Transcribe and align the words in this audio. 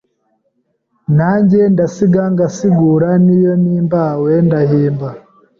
Nanjye 1.17 1.59
ndasiga 1.73 2.23
ngasigura 2.33 3.09
N'iyo 3.23 3.53
mpimbawe 3.63 4.31
ndahimba 4.45 5.09